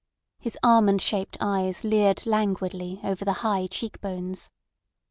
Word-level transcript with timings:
His 0.39 0.57
almond 0.63 0.99
shaped 0.99 1.37
eyes 1.39 1.83
leered 1.83 2.25
languidly 2.25 2.99
over 3.03 3.23
the 3.23 3.33
high 3.45 3.67
cheek 3.67 4.01
bones. 4.01 4.49